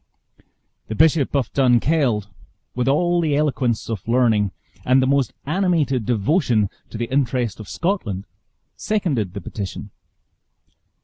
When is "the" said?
0.87-0.95, 3.21-3.35, 4.99-5.05, 6.97-7.05, 9.35-9.41